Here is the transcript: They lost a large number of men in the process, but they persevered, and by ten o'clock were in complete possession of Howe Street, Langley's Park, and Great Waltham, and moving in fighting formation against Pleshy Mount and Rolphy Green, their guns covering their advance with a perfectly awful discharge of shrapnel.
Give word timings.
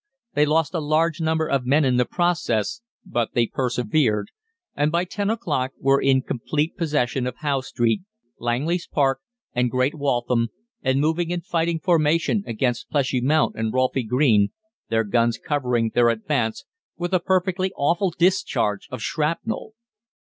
They 0.33 0.47
lost 0.47 0.73
a 0.73 0.79
large 0.79 1.21
number 1.21 1.47
of 1.47 1.67
men 1.67 1.85
in 1.85 1.97
the 1.97 2.05
process, 2.05 2.81
but 3.05 3.33
they 3.35 3.45
persevered, 3.45 4.29
and 4.75 4.91
by 4.91 5.05
ten 5.05 5.29
o'clock 5.29 5.73
were 5.77 6.01
in 6.01 6.23
complete 6.23 6.75
possession 6.75 7.27
of 7.27 7.35
Howe 7.37 7.61
Street, 7.61 8.01
Langley's 8.39 8.87
Park, 8.87 9.19
and 9.53 9.69
Great 9.69 9.93
Waltham, 9.93 10.47
and 10.81 10.99
moving 10.99 11.29
in 11.29 11.41
fighting 11.41 11.77
formation 11.79 12.43
against 12.47 12.89
Pleshy 12.89 13.21
Mount 13.21 13.53
and 13.55 13.71
Rolphy 13.71 14.01
Green, 14.07 14.49
their 14.89 15.03
guns 15.03 15.37
covering 15.37 15.91
their 15.93 16.09
advance 16.09 16.65
with 16.97 17.13
a 17.13 17.19
perfectly 17.19 17.71
awful 17.73 18.09
discharge 18.17 18.87
of 18.89 19.03
shrapnel. 19.03 19.75